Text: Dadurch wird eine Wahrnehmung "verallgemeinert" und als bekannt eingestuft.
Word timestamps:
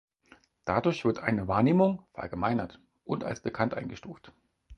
Dadurch 0.65 1.05
wird 1.05 1.19
eine 1.19 1.47
Wahrnehmung 1.47 2.03
"verallgemeinert" 2.15 2.79
und 3.05 3.23
als 3.23 3.39
bekannt 3.41 3.75
eingestuft. 3.75 4.33